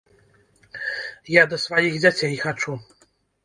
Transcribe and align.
Я 1.35 1.43
да 1.53 1.61
сваіх 1.67 2.03
дзяцей 2.03 2.35
хачу. 2.43 2.71